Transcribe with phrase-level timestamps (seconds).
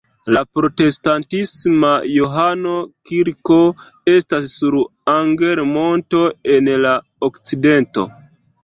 [0.35, 3.59] La protestantisma Johano-kirko
[4.17, 4.81] estas sur
[5.19, 6.25] Anger-monto
[6.57, 6.99] en la
[7.31, 8.11] okcidento.